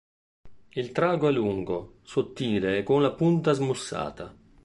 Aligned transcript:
Il 0.69 0.91
trago 0.93 1.27
è 1.27 1.31
lungo, 1.31 1.97
sottile 2.01 2.79
e 2.79 2.81
con 2.81 3.03
la 3.03 3.11
punta 3.11 3.53
smussata. 3.53 4.35